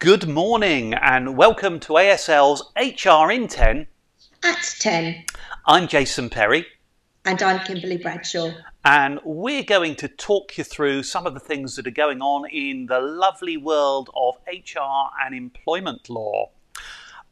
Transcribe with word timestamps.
Good 0.00 0.26
morning 0.26 0.94
and 0.94 1.36
welcome 1.36 1.78
to 1.80 1.92
ASL's 1.92 2.72
HR 2.74 3.30
in 3.30 3.48
10 3.48 3.86
at 4.42 4.74
10. 4.78 5.26
I'm 5.66 5.88
Jason 5.88 6.30
Perry. 6.30 6.64
And 7.26 7.42
I'm 7.42 7.60
Kimberly 7.66 7.98
Bradshaw. 7.98 8.50
And 8.82 9.20
we're 9.26 9.62
going 9.62 9.96
to 9.96 10.08
talk 10.08 10.56
you 10.56 10.64
through 10.64 11.02
some 11.02 11.26
of 11.26 11.34
the 11.34 11.38
things 11.38 11.76
that 11.76 11.86
are 11.86 11.90
going 11.90 12.22
on 12.22 12.48
in 12.48 12.86
the 12.86 12.98
lovely 12.98 13.58
world 13.58 14.08
of 14.16 14.36
HR 14.50 15.10
and 15.22 15.34
employment 15.34 16.08
law. 16.08 16.48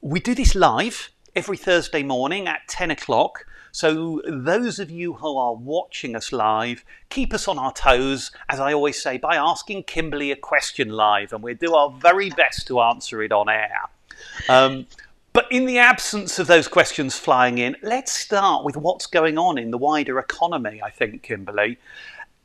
We 0.03 0.21
do 0.21 0.35
this 0.35 0.55
live 0.55 1.09
every 1.35 1.57
Thursday 1.57 2.03
morning 2.03 2.49
at 2.49 2.69
10 2.69 2.91
o'clock. 2.91 3.47
So, 3.73 4.23
those 4.27 4.79
of 4.79 4.91
you 4.91 5.15
who 5.15 5.37
are 5.37 5.55
watching 5.55 6.17
us 6.17 6.33
live, 6.33 6.85
keep 7.11 7.33
us 7.35 7.49
on 7.49 7.59
our 7.59 7.73
toes, 7.73 8.31
as 8.49 8.61
I 8.61 8.73
always 8.73 9.01
say, 9.01 9.19
by 9.19 9.37
asking 9.37 9.85
Kimberly 9.85 10.33
a 10.33 10.37
question 10.37 10.89
live, 10.91 11.33
and 11.33 11.43
we'll 11.43 11.55
do 11.55 11.75
our 11.75 11.91
very 11.91 12.31
best 12.31 12.67
to 12.69 12.81
answer 12.81 13.23
it 13.23 13.33
on 13.33 13.49
air. 13.49 13.83
Um, 14.49 14.87
but 15.33 15.47
in 15.53 15.67
the 15.67 15.79
absence 15.79 16.39
of 16.39 16.47
those 16.47 16.67
questions 16.67 17.19
flying 17.19 17.59
in, 17.59 17.77
let's 17.83 18.13
start 18.13 18.65
with 18.65 18.77
what's 18.77 19.07
going 19.07 19.39
on 19.39 19.59
in 19.59 19.71
the 19.71 19.79
wider 19.79 20.19
economy, 20.19 20.81
I 20.83 20.91
think, 20.91 21.23
Kimberly. 21.23 21.79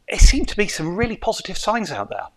There 0.09 0.19
seem 0.19 0.45
to 0.45 0.55
be 0.55 0.67
some 0.67 0.95
really 0.95 1.17
positive 1.17 1.57
signs 1.57 1.91
out 1.91 2.09
there. 2.09 2.27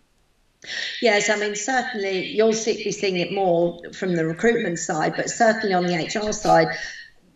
Yes, 1.03 1.29
I 1.29 1.37
mean, 1.37 1.55
certainly 1.55 2.27
you'll 2.27 2.53
be 2.53 2.93
seeing 2.93 3.16
it 3.16 3.33
more 3.33 3.80
from 3.93 4.16
the 4.16 4.25
recruitment 4.25 4.79
side, 4.79 5.15
but 5.16 5.29
certainly 5.29 5.75
on 5.75 5.87
the 5.87 5.95
HR 5.95 6.33
side, 6.33 6.69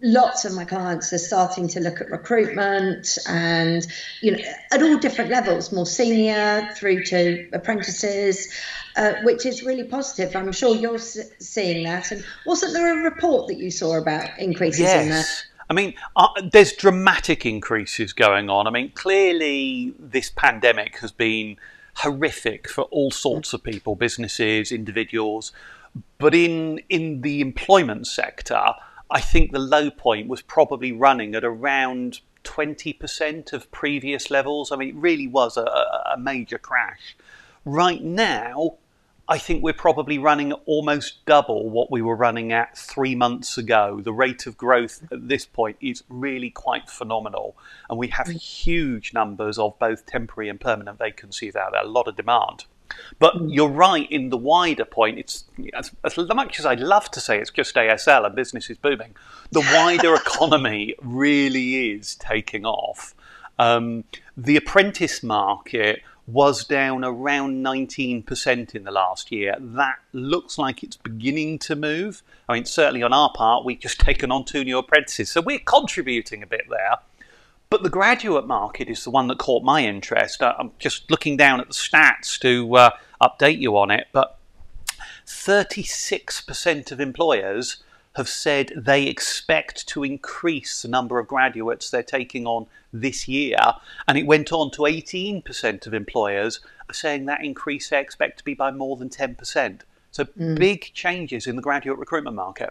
lots 0.03 0.45
of 0.45 0.55
my 0.55 0.65
clients 0.65 1.13
are 1.13 1.19
starting 1.19 1.69
to 1.69 1.81
look 1.81 2.01
at 2.01 2.11
recruitment 2.11 3.19
and 3.29 3.87
you 4.23 4.33
know 4.33 4.39
at 4.73 4.83
all 4.83 4.99
different 4.99 5.31
levels 5.31 5.73
more 5.73 5.87
senior 5.87 6.69
through 6.75 7.05
to 7.05 7.49
apprentices 7.53 8.53
uh, 8.97 9.15
which 9.23 9.45
is 9.45 9.63
really 9.63 9.85
positive 9.85 10.35
i'm 10.35 10.53
sure 10.53 10.75
you're 10.75 10.99
seeing 10.99 11.85
that 11.85 12.11
and 12.11 12.25
wasn't 12.47 12.73
there 12.73 13.01
a 13.01 13.05
report 13.05 13.47
that 13.49 13.59
you 13.59 13.71
saw 13.71 13.99
about 13.99 14.27
increases 14.39 14.81
yes. 14.81 15.03
in 15.03 15.09
that 15.11 15.45
I 15.69 15.73
mean, 15.73 15.95
uh, 16.17 16.27
there's 16.51 16.73
dramatic 16.73 17.47
increases 17.47 18.13
going 18.13 18.51
on. 18.51 18.67
I 18.67 18.71
mean, 18.71 18.91
clearly, 18.91 19.95
this 20.01 20.29
pandemic 20.29 20.99
has 20.99 21.13
been 21.13 21.59
horrific 21.95 22.69
for 22.69 22.83
all 22.85 23.13
sorts 23.13 23.53
of 23.53 23.63
people, 23.63 23.95
businesses, 23.95 24.73
individuals. 24.73 25.53
But 26.19 26.35
in 26.35 26.81
in 26.89 27.21
the 27.21 27.41
employment 27.41 28.09
sector, 28.09 28.61
I 29.11 29.21
think 29.21 29.53
the 29.53 29.59
low 29.59 29.91
point 29.91 30.29
was 30.29 30.43
probably 30.43 30.93
running 30.93 31.35
at 31.35 31.45
around 31.45 32.21
20% 32.45 33.53
of 33.53 33.71
previous 33.71 34.31
levels. 34.31 34.73
I 34.73 34.77
mean, 34.77 34.91
it 34.91 34.95
really 34.95 35.27
was 35.27 35.57
a, 35.57 35.63
a 35.63 36.17
major 36.19 36.59
crash. 36.59 37.17
Right 37.65 38.03
now, 38.03 38.79
I 39.31 39.39
think 39.39 39.63
we're 39.63 39.73
probably 39.73 40.19
running 40.19 40.53
almost 40.53 41.25
double 41.25 41.71
what 41.71 41.89
we 41.89 42.03
were 42.03 42.17
running 42.17 42.53
at 42.53 42.77
three 42.77 43.15
months 43.15 43.57
ago. 43.57 44.01
The 44.03 44.13
rate 44.13 44.47
of 44.47 44.57
growth 44.57 45.03
at 45.13 45.29
this 45.29 45.47
point 45.47 45.77
is 45.81 46.03
really 46.09 46.51
quite 46.51 46.91
phenomenal. 46.91 47.57
And 47.89 47.97
we 47.97 48.09
have 48.09 48.27
mm. 48.27 48.41
huge 48.41 49.15
numbers 49.15 49.57
of 49.57 49.79
both 49.79 50.05
temporary 50.07 50.49
and 50.49 50.61
permanent 50.61 50.99
vacancies 50.99 51.55
out 51.55 51.73
there, 51.73 51.83
a 51.83 51.87
lot 51.87 52.09
of 52.09 52.17
demand. 52.17 52.65
But 53.19 53.35
mm. 53.35 53.55
you're 53.55 53.69
right 53.69 54.11
in 54.11 54.31
the 54.31 54.37
wider 54.37 54.85
point. 54.85 55.19
It's 55.19 55.45
as, 55.75 55.91
as, 56.05 56.17
much 56.17 56.59
as 56.59 56.67
I'd 56.67 56.81
love 56.81 57.11
to 57.13 57.21
say 57.21 57.39
it's 57.39 57.51
just 57.51 57.75
ASL 57.75 58.27
and 58.27 58.35
business 58.35 58.71
is 58.71 58.79
booming. 58.79 59.15
The 59.51 59.61
wider 59.61 60.15
economy 60.27 60.95
really 61.01 61.93
is 61.93 62.15
taking 62.17 62.65
off. 62.65 63.15
Um, 63.59 64.05
the 64.37 64.57
apprentice 64.57 65.23
market 65.23 66.03
was 66.27 66.65
down 66.65 67.05
around 67.05 67.65
19% 67.65 68.75
in 68.75 68.85
the 68.85 68.91
last 68.91 69.33
year. 69.33 69.55
That 69.59 69.97
looks 70.13 70.59
like 70.59 70.83
it's 70.83 70.97
beginning 70.97 71.59
to 71.61 71.77
move. 71.77 72.23
I 72.49 72.55
mean, 72.55 72.65
certainly 72.65 73.03
on 73.03 73.13
our 73.13 73.33
part, 73.33 73.65
we've 73.65 73.81
just 73.81 74.01
taken 74.09 74.31
on 74.31 74.45
two 74.45 74.65
new 74.65 74.79
apprentices, 74.79 75.31
so 75.31 75.41
we're 75.41 75.59
contributing 75.59 76.43
a 76.43 76.47
bit 76.47 76.67
there. 76.69 76.97
But 77.71 77.85
the 77.85 77.89
graduate 77.89 78.49
market 78.49 78.89
is 78.89 79.05
the 79.05 79.11
one 79.11 79.29
that 79.29 79.39
caught 79.39 79.63
my 79.63 79.85
interest. 79.85 80.43
I'm 80.43 80.73
just 80.81 81.09
looking 81.09 81.37
down 81.37 81.61
at 81.61 81.69
the 81.69 81.75
stats 81.75 82.37
to 82.41 82.75
uh, 82.75 82.91
update 83.23 83.61
you 83.61 83.77
on 83.77 83.93
it, 83.93 84.09
but 84.13 84.39
36% 85.25 86.91
of 86.91 87.01
employers 87.01 87.85
have 88.17 88.29
said 88.29 88.73
they 88.77 89.05
expect 89.05 89.87
to 89.87 90.03
increase 90.03 90.83
the 90.83 90.89
number 90.89 91.21
of 91.21 91.29
graduates 91.29 91.91
they're 91.91 92.03
taking 92.03 92.45
on 92.45 92.67
this 92.93 93.29
year. 93.29 93.59
And 94.09 94.19
it 94.19 94.27
went 94.27 94.53
on 94.53 94.73
to 94.73 94.83
18% 94.83 95.87
of 95.87 95.95
employers 95.95 96.59
are 96.89 96.95
saying 96.95 97.27
that 97.27 97.45
increase 97.45 97.89
they 97.89 98.01
expect 98.01 98.39
to 98.39 98.45
be 98.45 98.55
by 98.55 98.73
more 98.73 98.97
than 98.97 99.11
10%. 99.11 99.83
So 100.11 100.25
mm. 100.25 100.59
big 100.59 100.93
changes 100.93 101.47
in 101.47 101.55
the 101.55 101.63
graduate 101.63 102.01
recruitment 102.01 102.35
market. 102.35 102.71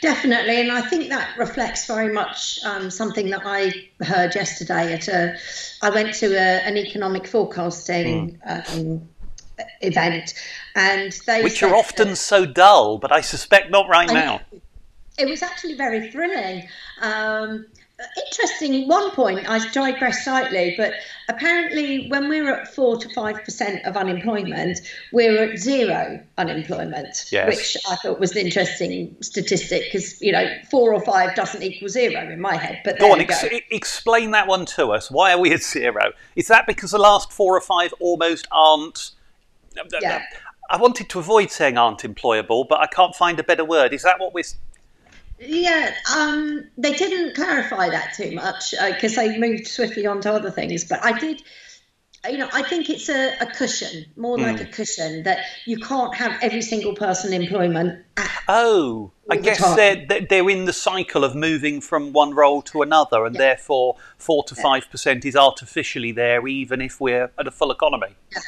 Definitely, 0.00 0.60
and 0.60 0.72
I 0.72 0.80
think 0.80 1.08
that 1.10 1.38
reflects 1.38 1.86
very 1.86 2.12
much 2.12 2.58
um, 2.64 2.90
something 2.90 3.30
that 3.30 3.42
I 3.44 3.72
heard 4.00 4.34
yesterday 4.34 4.92
at 4.92 5.06
a. 5.06 5.36
I 5.82 5.90
went 5.90 6.14
to 6.14 6.34
a, 6.34 6.66
an 6.66 6.76
economic 6.76 7.28
forecasting 7.28 8.40
mm. 8.44 8.76
um, 8.76 9.08
event, 9.80 10.34
and 10.74 11.12
they 11.26 11.44
which 11.44 11.62
are 11.62 11.74
often 11.74 12.08
that, 12.08 12.16
so 12.16 12.44
dull, 12.44 12.98
but 12.98 13.12
I 13.12 13.20
suspect 13.20 13.70
not 13.70 13.88
right 13.88 14.08
now. 14.08 14.40
It 15.16 15.28
was 15.28 15.42
actually 15.42 15.74
very 15.74 16.10
thrilling. 16.10 16.68
Um, 17.00 17.66
interesting 18.26 18.88
one 18.88 19.10
point 19.12 19.48
i 19.48 19.58
digress 19.70 20.24
slightly 20.24 20.74
but 20.76 20.92
apparently 21.28 22.08
when 22.08 22.28
we're 22.28 22.52
at 22.52 22.74
4 22.74 22.98
to 22.98 23.08
5% 23.08 23.86
of 23.86 23.96
unemployment 23.96 24.80
we're 25.12 25.50
at 25.50 25.58
zero 25.58 26.22
unemployment 26.38 27.26
yes. 27.30 27.48
which 27.48 27.76
i 27.88 27.96
thought 27.96 28.18
was 28.20 28.32
an 28.32 28.38
interesting 28.38 29.14
statistic 29.20 29.84
because 29.84 30.20
you 30.20 30.32
know 30.32 30.46
4 30.70 30.94
or 30.94 31.00
5 31.00 31.34
doesn't 31.34 31.62
equal 31.62 31.88
zero 31.88 32.30
in 32.30 32.40
my 32.40 32.56
head 32.56 32.80
but 32.84 32.98
go 32.98 33.12
on 33.12 33.20
ex- 33.20 33.42
go. 33.42 33.48
explain 33.70 34.30
that 34.32 34.46
one 34.46 34.66
to 34.66 34.92
us 34.92 35.10
why 35.10 35.32
are 35.32 35.38
we 35.38 35.52
at 35.52 35.62
zero 35.62 36.12
is 36.36 36.48
that 36.48 36.66
because 36.66 36.90
the 36.90 36.98
last 36.98 37.32
4 37.32 37.56
or 37.56 37.60
5 37.60 37.94
almost 38.00 38.48
aren't 38.50 39.12
yeah. 40.00 40.22
I 40.70 40.76
wanted 40.76 41.10
to 41.10 41.18
avoid 41.18 41.50
saying 41.50 41.76
aren't 41.76 42.00
employable, 42.00 42.66
but 42.66 42.80
I 42.80 42.86
can't 42.86 43.14
find 43.14 43.38
a 43.38 43.44
better 43.44 43.64
word. 43.64 43.92
Is 43.92 44.02
that 44.02 44.18
what 44.18 44.32
we're 44.32 44.44
yeah, 45.46 45.94
um, 46.16 46.64
they 46.76 46.92
didn't 46.92 47.34
clarify 47.34 47.88
that 47.90 48.14
too 48.14 48.32
much 48.32 48.70
because 48.70 49.16
uh, 49.16 49.22
they 49.22 49.38
moved 49.38 49.66
swiftly 49.66 50.06
on 50.06 50.20
to 50.22 50.32
other 50.32 50.50
things. 50.50 50.84
But 50.84 51.04
I 51.04 51.18
did, 51.18 51.42
you 52.28 52.38
know, 52.38 52.48
I 52.52 52.62
think 52.62 52.88
it's 52.88 53.08
a, 53.08 53.34
a 53.40 53.46
cushion, 53.46 54.06
more 54.16 54.36
mm. 54.36 54.42
like 54.42 54.60
a 54.60 54.66
cushion 54.66 55.24
that 55.24 55.44
you 55.66 55.78
can't 55.78 56.14
have 56.14 56.38
every 56.42 56.62
single 56.62 56.94
person 56.94 57.32
in 57.32 57.42
employment. 57.42 58.04
Oh, 58.48 59.12
I 59.30 59.36
guess 59.36 59.60
they're 59.76 60.06
they're 60.28 60.50
in 60.50 60.64
the 60.64 60.72
cycle 60.72 61.24
of 61.24 61.34
moving 61.34 61.80
from 61.80 62.12
one 62.12 62.34
role 62.34 62.62
to 62.62 62.82
another, 62.82 63.24
and 63.24 63.34
yeah. 63.34 63.40
therefore 63.40 63.96
four 64.18 64.44
to 64.44 64.54
five 64.54 64.90
percent 64.90 65.24
is 65.24 65.36
artificially 65.36 66.12
there, 66.12 66.46
even 66.46 66.80
if 66.80 67.00
we're 67.00 67.30
at 67.38 67.46
a 67.46 67.50
full 67.50 67.70
economy. 67.70 68.14
Yeah. 68.32 68.40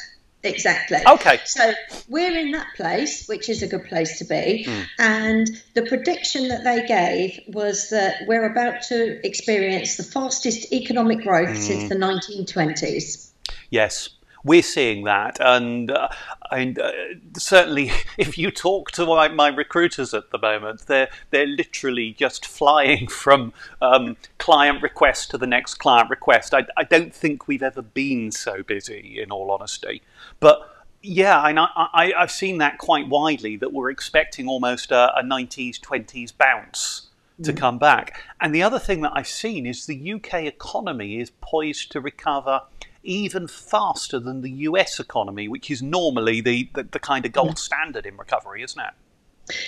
Exactly. 0.45 0.99
Okay. 1.07 1.39
So 1.45 1.73
we're 2.07 2.37
in 2.37 2.51
that 2.51 2.67
place, 2.75 3.27
which 3.27 3.49
is 3.49 3.63
a 3.63 3.67
good 3.67 3.85
place 3.85 4.19
to 4.19 4.25
be. 4.25 4.65
Mm. 4.67 4.85
And 4.99 5.61
the 5.73 5.83
prediction 5.83 6.47
that 6.49 6.63
they 6.63 6.85
gave 6.85 7.39
was 7.53 7.89
that 7.89 8.27
we're 8.27 8.45
about 8.45 8.83
to 8.83 9.25
experience 9.25 9.97
the 9.97 10.03
fastest 10.03 10.71
economic 10.71 11.21
growth 11.21 11.49
mm. 11.49 11.57
since 11.57 11.89
the 11.89 11.95
1920s. 11.95 13.31
Yes 13.69 14.14
we're 14.45 14.61
seeing 14.61 15.03
that, 15.05 15.37
and 15.41 15.91
uh, 15.91 16.07
and 16.51 16.79
uh, 16.79 16.91
certainly 17.35 17.91
if 18.17 18.37
you 18.37 18.51
talk 18.51 18.91
to 18.91 19.05
my, 19.05 19.27
my, 19.27 19.49
recruiters 19.49 20.13
at 20.13 20.29
the 20.29 20.37
moment, 20.37 20.85
they're 20.85 21.09
they're 21.31 21.47
literally 21.47 22.13
just 22.13 22.45
flying 22.45 23.07
from 23.23 23.51
um, 23.81 24.15
client 24.37 24.81
request 24.81 25.31
to 25.31 25.37
the 25.37 25.47
next 25.47 25.75
client 25.75 26.09
request. 26.09 26.53
I, 26.53 26.65
I 26.77 26.83
don't 26.83 27.13
think 27.13 27.47
we've 27.47 27.63
ever 27.63 27.81
been 27.81 28.31
so 28.31 28.63
busy, 28.63 29.19
in 29.21 29.31
all 29.31 29.51
honesty, 29.51 30.01
but. 30.39 30.71
Yeah, 31.07 31.39
I, 31.39 31.53
I, 31.93 32.13
I've 32.17 32.31
seen 32.31 32.57
that 32.57 32.79
quite 32.79 33.07
widely 33.07 33.57
that 33.57 33.71
we're 33.71 33.91
expecting 33.91 34.47
almost 34.47 34.89
a, 34.89 35.15
a 35.15 35.21
90s, 35.21 35.79
20s 35.79 36.35
bounce 36.35 37.09
to 37.43 37.53
mm. 37.53 37.57
come 37.57 37.77
back. 37.77 38.23
And 38.41 38.55
the 38.55 38.63
other 38.63 38.79
thing 38.79 39.01
that 39.01 39.11
I've 39.13 39.27
seen 39.27 39.67
is 39.67 39.85
the 39.85 40.13
UK 40.13 40.45
economy 40.45 41.19
is 41.19 41.31
poised 41.41 41.91
to 41.91 42.01
recover 42.01 42.61
even 43.05 43.47
faster 43.47 44.19
than 44.19 44.41
the 44.41 44.51
US 44.51 44.99
economy, 44.99 45.47
which 45.47 45.71
is 45.71 45.81
normally 45.81 46.41
the, 46.41 46.69
the, 46.73 46.83
the 46.83 46.99
kind 46.99 47.25
of 47.25 47.31
gold 47.31 47.49
mm-hmm. 47.49 47.57
standard 47.57 48.05
in 48.05 48.17
recovery, 48.17 48.63
isn't 48.63 48.81
it? 48.81 48.93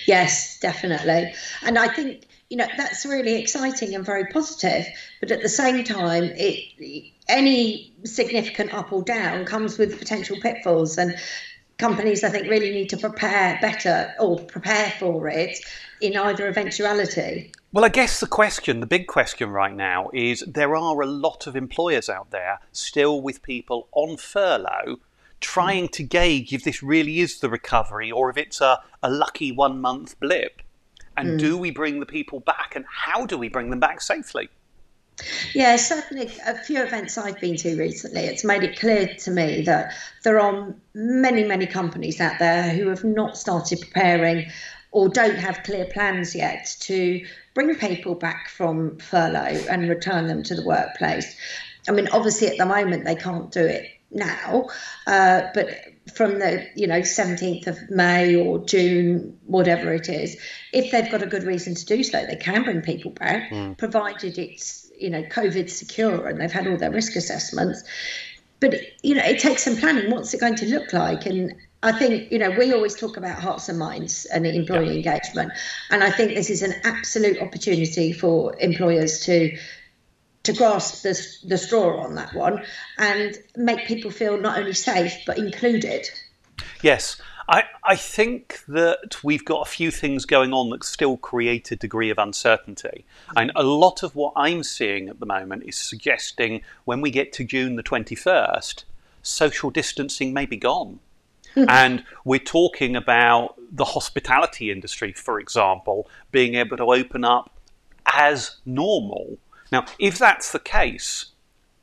Yes, 0.07 0.59
definitely. 0.59 1.33
And 1.61 1.77
I 1.77 1.87
think, 1.87 2.27
you 2.49 2.57
know, 2.57 2.67
that's 2.77 3.05
really 3.05 3.39
exciting 3.39 3.93
and 3.93 4.05
very 4.05 4.25
positive. 4.25 4.87
But 5.19 5.31
at 5.31 5.41
the 5.41 5.49
same 5.49 5.83
time, 5.83 6.23
it 6.23 7.11
any 7.29 7.93
significant 8.03 8.73
up 8.73 8.91
or 8.91 9.03
down 9.03 9.45
comes 9.45 9.77
with 9.77 9.99
potential 9.99 10.37
pitfalls. 10.41 10.97
And 10.97 11.15
companies, 11.77 12.23
I 12.23 12.29
think, 12.29 12.49
really 12.49 12.71
need 12.71 12.89
to 12.89 12.97
prepare 12.97 13.57
better 13.61 14.13
or 14.19 14.39
prepare 14.39 14.93
for 14.99 15.27
it 15.27 15.59
in 16.01 16.17
either 16.17 16.47
eventuality. 16.47 17.51
Well, 17.71 17.85
I 17.85 17.89
guess 17.89 18.19
the 18.19 18.27
question, 18.27 18.79
the 18.79 18.85
big 18.85 19.07
question 19.07 19.49
right 19.49 19.75
now 19.75 20.09
is 20.13 20.43
there 20.47 20.75
are 20.75 21.01
a 21.01 21.05
lot 21.05 21.47
of 21.47 21.55
employers 21.55 22.09
out 22.09 22.31
there 22.31 22.59
still 22.71 23.21
with 23.21 23.41
people 23.41 23.87
on 23.91 24.17
furlough 24.17 24.99
trying 25.39 25.87
to 25.89 26.03
gauge 26.03 26.53
if 26.53 26.63
this 26.63 26.81
really 26.81 27.19
is 27.19 27.39
the 27.39 27.49
recovery 27.49 28.11
or 28.11 28.29
if 28.29 28.37
it's 28.37 28.61
a, 28.61 28.79
a 29.03 29.09
lucky 29.09 29.51
one 29.51 29.79
month 29.79 30.19
blip. 30.19 30.61
And 31.15 31.31
mm. 31.31 31.39
do 31.39 31.57
we 31.57 31.71
bring 31.71 31.99
the 31.99 32.05
people 32.05 32.39
back 32.39 32.73
and 32.75 32.85
how 32.89 33.25
do 33.25 33.37
we 33.37 33.49
bring 33.49 33.69
them 33.69 33.79
back 33.79 34.01
safely? 34.01 34.49
Yeah, 35.53 35.75
certainly 35.77 36.29
a 36.45 36.55
few 36.55 36.83
events 36.83 37.17
I've 37.17 37.39
been 37.39 37.57
to 37.57 37.75
recently, 37.77 38.21
it's 38.21 38.43
made 38.43 38.63
it 38.63 38.79
clear 38.79 39.07
to 39.07 39.31
me 39.31 39.61
that 39.63 39.93
there 40.23 40.39
are 40.39 40.75
many, 40.93 41.43
many 41.43 41.65
companies 41.65 42.21
out 42.21 42.39
there 42.39 42.69
who 42.69 42.87
have 42.89 43.03
not 43.03 43.37
started 43.37 43.81
preparing 43.81 44.51
or 44.91 45.09
don't 45.09 45.37
have 45.37 45.63
clear 45.63 45.85
plans 45.85 46.35
yet 46.35 46.75
to 46.81 47.25
bring 47.53 47.75
people 47.75 48.15
back 48.15 48.49
from 48.49 48.97
furlough 48.99 49.65
and 49.69 49.89
return 49.89 50.27
them 50.27 50.43
to 50.43 50.55
the 50.55 50.65
workplace. 50.65 51.35
I 51.87 51.91
mean, 51.91 52.07
obviously 52.11 52.47
at 52.47 52.57
the 52.57 52.65
moment 52.65 53.05
they 53.05 53.15
can't 53.15 53.51
do 53.51 53.65
it 53.65 53.87
now, 54.11 54.69
uh, 55.05 55.43
but 55.53 55.69
from 56.13 56.39
the 56.39 56.65
you 56.75 56.87
know 56.87 57.01
17th 57.01 57.67
of 57.67 57.89
May 57.89 58.35
or 58.35 58.59
June, 58.59 59.37
whatever 59.45 59.93
it 59.93 60.09
is, 60.09 60.37
if 60.73 60.91
they've 60.91 61.11
got 61.11 61.21
a 61.21 61.27
good 61.27 61.43
reason 61.43 61.75
to 61.75 61.85
do 61.85 62.03
so, 62.03 62.25
they 62.25 62.35
can 62.35 62.63
bring 62.63 62.81
people 62.81 63.11
back, 63.11 63.51
mm. 63.51 63.77
provided 63.77 64.37
it's 64.37 64.86
you 64.97 65.09
know 65.09 65.23
COVID 65.23 65.69
secure 65.69 66.27
and 66.27 66.39
they've 66.39 66.51
had 66.51 66.67
all 66.67 66.77
their 66.77 66.91
risk 66.91 67.15
assessments. 67.15 67.83
But 68.59 68.75
you 69.03 69.15
know, 69.15 69.23
it 69.23 69.39
takes 69.39 69.63
some 69.63 69.77
planning. 69.77 70.09
What's 70.09 70.33
it 70.33 70.39
going 70.39 70.55
to 70.55 70.65
look 70.65 70.91
like? 70.91 71.25
And 71.25 71.53
I 71.83 71.91
think 71.91 72.31
you 72.31 72.39
know 72.39 72.51
we 72.51 72.73
always 72.73 72.95
talk 72.95 73.17
about 73.17 73.39
hearts 73.39 73.69
and 73.69 73.77
minds 73.77 74.25
and 74.25 74.45
employee 74.45 74.97
engagement, 74.97 75.51
and 75.91 76.03
I 76.03 76.11
think 76.11 76.33
this 76.33 76.49
is 76.49 76.63
an 76.63 76.73
absolute 76.83 77.41
opportunity 77.41 78.13
for 78.13 78.55
employers 78.59 79.21
to 79.25 79.57
to 80.43 80.53
grasp 80.53 81.03
the, 81.03 81.47
the 81.47 81.57
straw 81.57 82.01
on 82.01 82.15
that 82.15 82.33
one 82.33 82.63
and 82.97 83.37
make 83.57 83.85
people 83.85 84.09
feel 84.09 84.39
not 84.39 84.57
only 84.57 84.73
safe 84.73 85.13
but 85.25 85.37
included. 85.37 86.09
Yes, 86.81 87.21
I, 87.87 87.95
think 87.95 88.61
that 88.67 89.23
we've 89.23 89.45
got 89.45 89.67
a 89.67 89.69
few 89.69 89.91
things 89.91 90.25
going 90.25 90.53
on 90.53 90.69
that 90.71 90.83
still 90.83 91.17
create 91.17 91.71
a 91.71 91.75
degree 91.75 92.09
of 92.09 92.17
uncertainty. 92.17 93.05
And 93.35 93.51
a 93.55 93.63
lot 93.63 94.03
of 94.03 94.15
what 94.15 94.33
I'm 94.35 94.63
seeing 94.63 95.09
at 95.09 95.19
the 95.19 95.25
moment 95.25 95.63
is 95.65 95.77
suggesting 95.77 96.61
when 96.85 97.01
we 97.01 97.11
get 97.11 97.33
to 97.33 97.43
June 97.43 97.75
the 97.75 97.83
21st, 97.83 98.83
social 99.21 99.69
distancing 99.69 100.33
may 100.33 100.45
be 100.45 100.57
gone. 100.57 100.99
Hmm. 101.53 101.65
and 101.69 102.03
we're 102.25 102.39
talking 102.39 102.95
about 102.95 103.55
the 103.71 103.85
hospitality 103.85 104.69
industry, 104.69 105.13
for 105.13 105.39
example, 105.39 106.07
being 106.29 106.55
able 106.55 106.77
to 106.77 106.83
open 106.83 107.23
up 107.23 107.57
as 108.05 108.57
normal 108.65 109.37
now, 109.71 109.85
if 109.99 110.17
that's 110.17 110.51
the 110.51 110.59
case, 110.59 111.27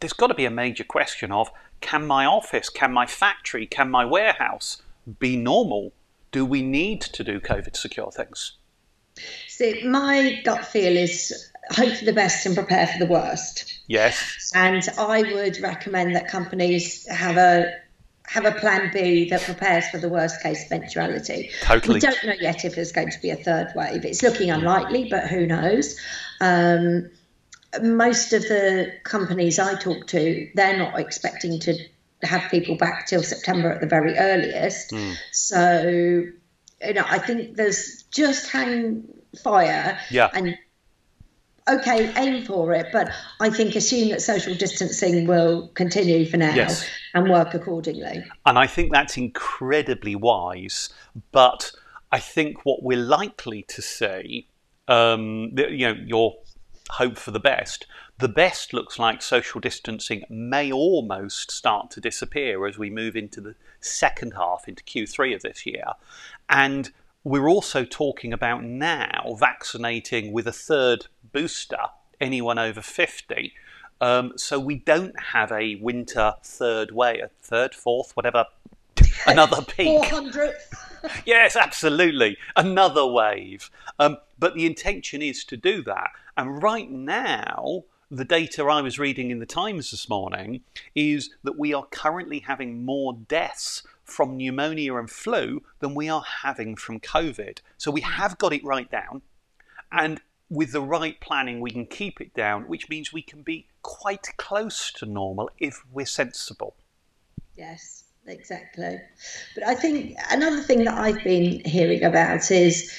there's 0.00 0.12
got 0.12 0.28
to 0.28 0.34
be 0.34 0.44
a 0.44 0.50
major 0.50 0.84
question 0.84 1.32
of 1.32 1.50
can 1.80 2.06
my 2.06 2.24
office, 2.24 2.68
can 2.68 2.92
my 2.92 3.06
factory, 3.06 3.66
can 3.66 3.90
my 3.90 4.04
warehouse 4.04 4.80
be 5.18 5.36
normal? 5.36 5.92
Do 6.32 6.44
we 6.44 6.62
need 6.62 7.00
to 7.00 7.24
do 7.24 7.40
COVID 7.40 7.76
secure 7.76 8.10
things? 8.10 8.52
So, 9.48 9.72
my 9.84 10.40
gut 10.44 10.64
feel 10.64 10.96
is 10.96 11.50
hope 11.70 11.94
for 11.96 12.04
the 12.04 12.12
best 12.12 12.44
and 12.46 12.54
prepare 12.54 12.86
for 12.86 12.98
the 12.98 13.06
worst. 13.06 13.80
Yes. 13.86 14.50
And 14.54 14.86
I 14.98 15.22
would 15.22 15.60
recommend 15.60 16.16
that 16.16 16.28
companies 16.28 17.06
have 17.08 17.36
a 17.36 17.72
have 18.26 18.46
a 18.46 18.52
plan 18.52 18.90
B 18.92 19.28
that 19.28 19.42
prepares 19.42 19.86
for 19.88 19.98
the 19.98 20.08
worst 20.08 20.42
case 20.42 20.64
eventuality. 20.64 21.50
Totally. 21.60 21.94
We 21.94 22.00
don't 22.00 22.24
know 22.24 22.32
yet 22.40 22.64
if 22.64 22.74
there's 22.74 22.92
going 22.92 23.10
to 23.10 23.20
be 23.20 23.30
a 23.30 23.36
third 23.36 23.72
wave. 23.76 24.04
It's 24.04 24.22
looking 24.22 24.50
unlikely, 24.50 25.08
but 25.10 25.28
who 25.28 25.46
knows? 25.46 26.00
Um, 26.40 27.10
most 27.82 28.32
of 28.32 28.42
the 28.42 28.92
companies 29.02 29.58
I 29.58 29.74
talk 29.74 30.06
to, 30.08 30.50
they're 30.54 30.78
not 30.78 30.98
expecting 30.98 31.60
to 31.60 31.76
have 32.26 32.50
people 32.50 32.76
back 32.76 33.06
till 33.06 33.23
September 33.23 33.71
at 33.71 33.81
the 33.81 33.87
very 33.87 34.17
earliest. 34.17 34.91
Mm. 34.91 35.15
So, 35.32 35.82
you 36.87 36.94
know, 36.94 37.05
I 37.09 37.19
think 37.19 37.56
there's 37.56 38.05
just 38.11 38.50
hang 38.50 39.05
fire 39.43 39.99
yeah. 40.11 40.31
and 40.35 40.56
okay, 41.69 42.12
aim 42.17 42.44
for 42.44 42.73
it, 42.73 42.87
but 42.93 43.11
I 43.41 43.50
think 43.50 43.75
assume 43.75 44.11
that 44.11 44.23
social 44.23 44.55
distancing 44.55 45.26
will 45.26 45.69
continue 45.69 46.26
for 46.26 46.37
now 46.37 46.55
yes. 46.55 46.87
and 47.15 47.31
work 47.31 47.55
accordingly. 47.55 48.25
And 48.47 48.59
I 48.59 48.67
think 48.67 48.93
that's 48.93 49.17
incredibly 49.17 50.15
wise, 50.15 50.91
but 51.32 51.73
I 52.12 52.19
think 52.19 52.65
what 52.65 52.82
we're 52.82 52.99
likely 52.99 53.62
to 53.69 53.82
see, 53.82 54.49
um, 54.88 55.53
you 55.56 55.93
know, 55.93 56.00
your 56.05 56.35
hope 56.90 57.19
for 57.19 57.31
the 57.31 57.40
best. 57.40 57.86
The 58.19 58.28
best 58.28 58.72
looks 58.72 58.98
like 58.98 59.22
social 59.22 59.60
distancing 59.60 60.25
may 60.28 60.70
almost 60.70 61.50
start 61.50 61.90
to 61.92 62.00
disappear 62.00 62.66
as 62.66 62.78
we 62.78 62.90
move 62.90 63.16
into 63.16 63.40
the 63.40 63.54
second 63.81 64.34
half, 64.34 64.69
into 64.69 64.84
Q3 64.84 65.34
of 65.34 65.42
this 65.42 65.66
year. 65.66 65.84
And 66.48 66.90
we're 67.25 67.48
also 67.48 67.84
talking 67.84 68.32
about 68.32 68.62
now 68.62 69.36
vaccinating 69.38 70.32
with 70.32 70.46
a 70.46 70.52
third 70.52 71.06
booster 71.32 71.78
anyone 72.20 72.58
over 72.58 72.81
50. 72.81 73.52
Um, 74.00 74.32
so 74.37 74.58
we 74.58 74.76
don't 74.76 75.19
have 75.19 75.50
a 75.52 75.76
winter 75.76 76.34
third 76.42 76.90
way, 76.90 77.20
a 77.20 77.28
third, 77.40 77.75
fourth, 77.75 78.12
whatever, 78.14 78.44
another 79.26 79.62
peak. 79.62 80.02
400th. 80.02 80.83
yes, 81.26 81.56
absolutely. 81.56 82.36
Another 82.56 83.06
wave. 83.06 83.70
Um, 83.98 84.18
but 84.38 84.54
the 84.54 84.66
intention 84.66 85.22
is 85.22 85.44
to 85.44 85.56
do 85.56 85.82
that. 85.84 86.10
And 86.36 86.62
right 86.62 86.90
now, 86.90 87.84
the 88.10 88.24
data 88.24 88.64
I 88.64 88.80
was 88.80 88.98
reading 88.98 89.30
in 89.30 89.38
the 89.38 89.46
Times 89.46 89.90
this 89.90 90.08
morning 90.08 90.60
is 90.94 91.30
that 91.42 91.58
we 91.58 91.72
are 91.74 91.86
currently 91.86 92.40
having 92.40 92.84
more 92.84 93.14
deaths 93.14 93.82
from 94.04 94.36
pneumonia 94.36 94.94
and 94.96 95.10
flu 95.10 95.62
than 95.80 95.94
we 95.94 96.08
are 96.08 96.24
having 96.42 96.76
from 96.76 97.00
COVID. 97.00 97.60
So 97.78 97.90
we 97.90 98.02
have 98.02 98.38
got 98.38 98.52
it 98.52 98.64
right 98.64 98.90
down. 98.90 99.22
And 99.90 100.20
with 100.50 100.72
the 100.72 100.82
right 100.82 101.18
planning, 101.20 101.60
we 101.60 101.70
can 101.70 101.86
keep 101.86 102.20
it 102.20 102.34
down, 102.34 102.64
which 102.64 102.88
means 102.88 103.12
we 103.12 103.22
can 103.22 103.42
be 103.42 103.66
quite 103.82 104.28
close 104.36 104.92
to 104.92 105.06
normal 105.06 105.50
if 105.58 105.82
we're 105.90 106.06
sensible. 106.06 106.76
Yes, 107.56 108.03
exactly. 108.26 109.00
But 109.55 109.67
I 109.67 109.75
think 109.75 110.17
another 110.31 110.61
thing 110.61 110.85
that 110.85 110.94
I've 110.94 111.23
been 111.25 111.61
hearing 111.65 112.03
about 112.05 112.50
is 112.50 112.93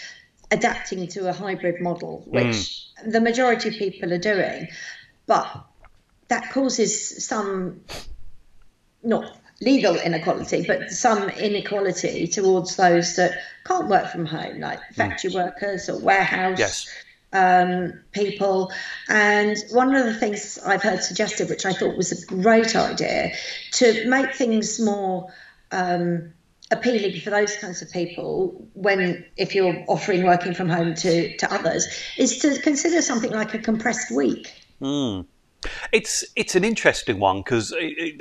adapting 0.51 1.07
to 1.07 1.29
a 1.29 1.33
hybrid 1.33 1.81
model, 1.81 2.23
which 2.27 2.43
mm. 2.45 3.11
the 3.11 3.21
majority 3.21 3.69
of 3.69 3.75
people 3.75 4.13
are 4.13 4.17
doing. 4.17 4.67
But 5.25 5.47
that 6.27 6.51
causes 6.51 7.25
some, 7.25 7.81
not 9.03 9.37
legal 9.61 9.95
inequality, 9.95 10.65
but 10.67 10.91
some 10.91 11.29
inequality 11.29 12.27
towards 12.27 12.75
those 12.75 13.15
that 13.15 13.37
can't 13.65 13.87
work 13.87 14.11
from 14.11 14.25
home, 14.25 14.59
like 14.59 14.79
mm. 14.79 14.95
factory 14.95 15.31
mm. 15.31 15.35
workers 15.35 15.89
or 15.89 15.99
warehouse 15.99 16.59
yes. 16.59 16.87
Um, 17.33 17.93
people. 18.11 18.71
And 19.09 19.57
one 19.71 19.95
of 19.95 20.05
the 20.05 20.13
things 20.13 20.59
I've 20.65 20.83
heard 20.83 21.03
suggested, 21.03 21.49
which 21.49 21.65
I 21.65 21.73
thought 21.73 21.97
was 21.97 22.11
a 22.11 22.25
great 22.25 22.75
idea, 22.75 23.33
to 23.73 24.09
make 24.09 24.33
things 24.33 24.79
more 24.79 25.33
um, 25.71 26.33
appealing 26.71 27.19
for 27.19 27.29
those 27.29 27.55
kinds 27.57 27.81
of 27.81 27.91
people 27.91 28.67
when 28.73 29.25
if 29.37 29.53
you're 29.53 29.83
offering 29.87 30.23
working 30.23 30.53
from 30.53 30.69
home 30.69 30.95
to, 30.95 31.35
to 31.37 31.53
others 31.53 31.87
is 32.17 32.39
to 32.39 32.59
consider 32.61 33.01
something 33.01 33.31
like 33.31 33.53
a 33.53 33.59
compressed 33.59 34.11
week. 34.11 34.51
Mm. 34.81 35.25
It's 35.91 36.23
it's 36.35 36.55
an 36.55 36.63
interesting 36.63 37.19
one 37.19 37.39
because 37.39 37.73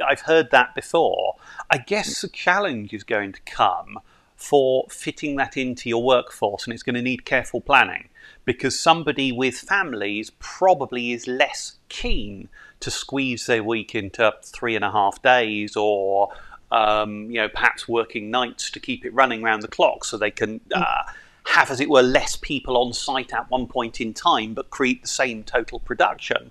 I've 0.06 0.22
heard 0.22 0.50
that 0.50 0.74
before. 0.74 1.34
I 1.70 1.78
guess 1.78 2.22
the 2.22 2.28
challenge 2.28 2.94
is 2.94 3.04
going 3.04 3.32
to 3.32 3.40
come 3.42 3.98
for 4.44 4.86
fitting 4.90 5.36
that 5.36 5.56
into 5.56 5.88
your 5.88 6.02
workforce, 6.02 6.64
and 6.64 6.74
it's 6.74 6.82
going 6.82 6.94
to 6.94 7.02
need 7.02 7.24
careful 7.24 7.60
planning 7.60 8.08
because 8.44 8.78
somebody 8.78 9.32
with 9.32 9.56
families 9.56 10.30
probably 10.38 11.12
is 11.12 11.26
less 11.26 11.78
keen 11.88 12.48
to 12.80 12.90
squeeze 12.90 13.46
their 13.46 13.64
week 13.64 13.94
into 13.94 14.32
three 14.42 14.76
and 14.76 14.84
a 14.84 14.90
half 14.90 15.22
days 15.22 15.76
or 15.76 16.30
um, 16.70 17.30
you 17.30 17.36
know, 17.36 17.48
perhaps 17.48 17.86
working 17.88 18.30
nights 18.30 18.70
to 18.70 18.80
keep 18.80 19.04
it 19.04 19.14
running 19.14 19.44
around 19.44 19.60
the 19.60 19.68
clock 19.68 20.04
so 20.04 20.16
they 20.16 20.30
can 20.30 20.60
uh, 20.74 21.04
have, 21.44 21.70
as 21.70 21.80
it 21.80 21.88
were, 21.88 22.02
less 22.02 22.36
people 22.36 22.76
on 22.76 22.92
site 22.92 23.32
at 23.32 23.48
one 23.50 23.66
point 23.66 24.00
in 24.00 24.12
time, 24.12 24.54
but 24.54 24.70
create 24.70 25.02
the 25.02 25.08
same 25.08 25.44
total 25.44 25.78
production 25.78 26.50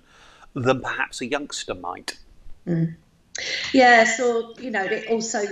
than 0.54 0.80
perhaps 0.80 1.20
a 1.20 1.26
youngster 1.26 1.74
might. 1.74 2.18
Mm. 2.66 2.96
Yeah, 3.72 4.04
so 4.04 4.54
you 4.58 4.70
know, 4.70 4.86
also 5.10 5.42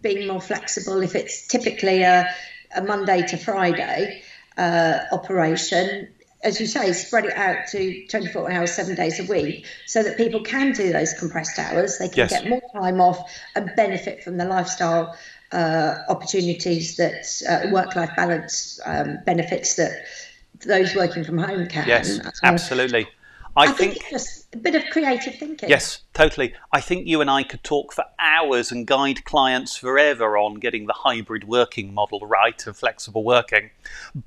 being 0.00 0.26
more 0.26 0.40
flexible 0.40 1.02
if 1.02 1.14
it's 1.14 1.46
typically 1.46 2.02
a, 2.02 2.28
a 2.76 2.82
Monday 2.82 3.26
to 3.26 3.36
Friday 3.36 4.22
uh, 4.56 4.98
operation, 5.12 6.08
as 6.42 6.60
you 6.60 6.66
say, 6.66 6.92
spread 6.92 7.24
it 7.26 7.36
out 7.36 7.66
to 7.70 8.06
24 8.08 8.50
hours, 8.50 8.72
seven 8.72 8.94
days 8.94 9.20
a 9.20 9.24
week, 9.24 9.66
so 9.86 10.02
that 10.02 10.16
people 10.16 10.42
can 10.42 10.72
do 10.72 10.92
those 10.92 11.12
compressed 11.14 11.58
hours. 11.58 11.98
They 11.98 12.08
can 12.08 12.18
yes. 12.18 12.30
get 12.30 12.48
more 12.48 12.62
time 12.72 13.00
off 13.00 13.30
and 13.54 13.70
benefit 13.76 14.22
from 14.22 14.36
the 14.36 14.44
lifestyle 14.44 15.16
uh, 15.52 15.98
opportunities 16.08 16.96
that 16.96 17.26
uh, 17.48 17.70
work-life 17.70 18.10
balance 18.16 18.78
um, 18.84 19.18
benefits 19.26 19.76
that 19.76 20.04
those 20.66 20.94
working 20.94 21.24
from 21.24 21.38
home 21.38 21.66
can. 21.66 21.88
Yes, 21.88 22.20
absolutely. 22.42 23.08
I, 23.56 23.64
I 23.64 23.66
think, 23.72 23.92
think, 23.92 23.96
it's 23.96 24.10
just 24.10 24.54
a 24.54 24.58
bit 24.58 24.74
of 24.74 24.84
creative 24.90 25.34
thinking. 25.34 25.68
yes, 25.68 26.02
totally. 26.14 26.54
I 26.72 26.80
think 26.80 27.06
you 27.06 27.20
and 27.20 27.30
I 27.30 27.42
could 27.42 27.64
talk 27.64 27.92
for 27.92 28.04
hours 28.18 28.70
and 28.70 28.86
guide 28.86 29.24
clients 29.24 29.76
forever 29.76 30.38
on 30.38 30.54
getting 30.54 30.86
the 30.86 30.92
hybrid 30.92 31.44
working 31.44 31.92
model 31.92 32.20
right 32.20 32.64
and 32.66 32.76
flexible 32.76 33.24
working. 33.24 33.70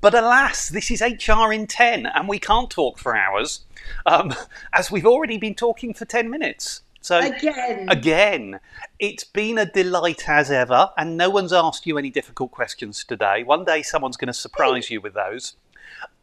But 0.00 0.14
alas, 0.14 0.68
this 0.68 0.90
is 0.90 1.00
HR 1.00 1.52
in 1.52 1.66
10 1.66 2.06
and 2.06 2.28
we 2.28 2.38
can't 2.38 2.70
talk 2.70 2.98
for 2.98 3.16
hours 3.16 3.64
um, 4.04 4.34
as 4.72 4.90
we've 4.90 5.06
already 5.06 5.38
been 5.38 5.54
talking 5.54 5.94
for 5.94 6.04
10 6.04 6.28
minutes. 6.28 6.82
So 7.00 7.18
Again. 7.18 7.88
Again, 7.90 8.60
it's 8.98 9.24
been 9.24 9.58
a 9.58 9.66
delight 9.66 10.26
as 10.26 10.50
ever, 10.50 10.88
and 10.96 11.18
no 11.18 11.28
one's 11.28 11.52
asked 11.52 11.86
you 11.86 11.98
any 11.98 12.08
difficult 12.08 12.50
questions 12.50 13.04
today. 13.04 13.42
One 13.42 13.66
day, 13.66 13.82
someone's 13.82 14.16
going 14.16 14.28
to 14.28 14.32
surprise 14.32 14.88
you 14.88 15.02
with 15.02 15.12
those. 15.12 15.54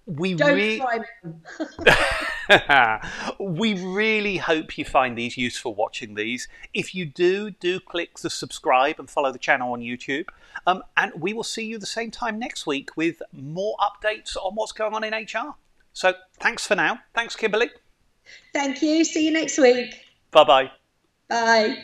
We 0.05 0.33
Don't 0.33 0.55
re- 0.55 0.77
try 0.79 0.99
we 3.39 3.73
really 3.83 4.37
hope 4.37 4.77
you 4.77 4.83
find 4.83 5.17
these 5.17 5.37
useful 5.37 5.75
watching 5.75 6.15
these. 6.15 6.47
If 6.73 6.95
you 6.95 7.05
do, 7.05 7.51
do 7.51 7.79
click 7.79 8.19
the 8.19 8.29
subscribe 8.29 8.99
and 8.99 9.09
follow 9.09 9.31
the 9.31 9.39
channel 9.39 9.73
on 9.73 9.81
YouTube. 9.81 10.25
Um, 10.67 10.83
and 10.97 11.13
we 11.15 11.33
will 11.33 11.43
see 11.43 11.65
you 11.65 11.77
the 11.77 11.85
same 11.85 12.11
time 12.11 12.39
next 12.39 12.65
week 12.65 12.97
with 12.97 13.21
more 13.31 13.75
updates 13.77 14.35
on 14.35 14.55
what's 14.55 14.71
going 14.71 14.93
on 14.93 15.03
in 15.03 15.13
HR. 15.13 15.55
So 15.93 16.13
thanks 16.39 16.65
for 16.65 16.75
now. 16.75 16.99
Thanks, 17.13 17.35
Kimberly. 17.35 17.69
Thank 18.53 18.81
you. 18.81 19.03
See 19.03 19.25
you 19.25 19.31
next 19.31 19.57
week. 19.57 19.95
Bye 20.31 20.43
bye. 20.43 20.71
Bye. 21.29 21.83